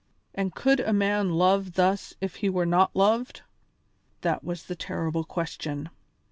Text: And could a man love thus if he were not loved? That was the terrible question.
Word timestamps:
And 0.33 0.55
could 0.55 0.79
a 0.79 0.93
man 0.93 1.29
love 1.33 1.73
thus 1.73 2.15
if 2.21 2.37
he 2.37 2.49
were 2.49 2.65
not 2.65 2.95
loved? 2.95 3.43
That 4.21 4.43
was 4.43 4.63
the 4.63 4.75
terrible 4.75 5.23
question. 5.23 5.91